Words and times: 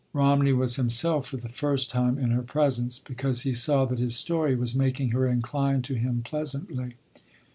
Romney 0.13 0.51
was 0.51 0.77
himself 0.77 1.27
for 1.27 1.37
the 1.37 1.47
first 1.47 1.91
time 1.91 2.17
in 2.17 2.31
her 2.31 2.41
presence 2.41 2.97
because 2.97 3.41
he 3.41 3.53
saw 3.53 3.85
that 3.85 3.99
his 3.99 4.15
story 4.17 4.55
was 4.55 4.73
making 4.73 5.11
her 5.11 5.27
incline 5.27 5.79
to 5.83 5.93
him 5.93 6.23
pleasantly. 6.25 6.95